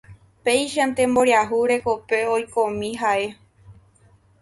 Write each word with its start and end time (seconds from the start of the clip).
Péichante 0.45 1.01
mboriahu 1.11 1.57
rekópe 1.71 2.17
oikomi 2.35 2.89
ha'e 3.01 3.27